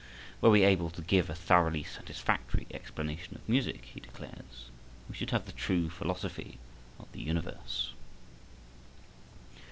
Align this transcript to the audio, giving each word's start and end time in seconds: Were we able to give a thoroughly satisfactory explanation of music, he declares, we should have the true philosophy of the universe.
Were 0.41 0.49
we 0.49 0.63
able 0.63 0.89
to 0.89 1.03
give 1.03 1.29
a 1.29 1.35
thoroughly 1.35 1.83
satisfactory 1.83 2.65
explanation 2.71 3.35
of 3.35 3.47
music, 3.47 3.85
he 3.85 3.99
declares, 3.99 4.71
we 5.07 5.13
should 5.15 5.29
have 5.29 5.45
the 5.45 5.51
true 5.51 5.91
philosophy 5.91 6.57
of 6.97 7.11
the 7.11 7.21
universe. 7.21 7.91